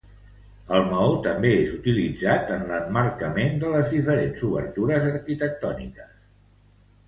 [0.77, 6.21] El maó també és utilitzat en l'emmarcament de les diferents obertures arquitectòniques.